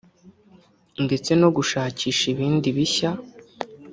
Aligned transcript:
ndetse 1.05 1.31
no 1.41 1.49
gushakisha 1.55 2.23
ibindi 2.33 2.67
bishya 2.77 3.11